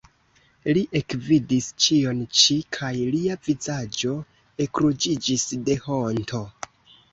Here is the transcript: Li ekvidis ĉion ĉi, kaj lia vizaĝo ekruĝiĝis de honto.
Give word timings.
Li 0.77 0.81
ekvidis 0.99 1.67
ĉion 1.85 2.23
ĉi, 2.39 2.57
kaj 2.79 2.91
lia 3.17 3.37
vizaĝo 3.49 4.17
ekruĝiĝis 4.69 5.47
de 5.71 5.79
honto. 5.87 6.45